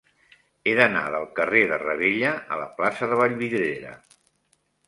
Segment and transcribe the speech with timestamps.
[0.69, 3.97] He d'anar del carrer de Ravella a la plaça de Vallvidrera.